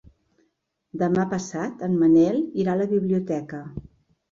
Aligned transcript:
Demà 1.01 1.25
passat 1.35 1.85
en 1.89 1.99
Manel 2.05 2.41
irà 2.65 2.77
a 2.77 2.83
la 2.83 2.91
biblioteca. 2.97 3.65